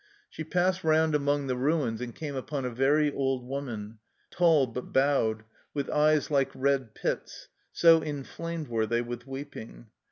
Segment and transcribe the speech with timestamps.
[0.31, 3.99] She passed round among the ruins, and came upon a very old woman,
[4.31, 5.43] tall but bowed,
[5.75, 9.91] with eyes like red pits, so inflamed were they with weeping.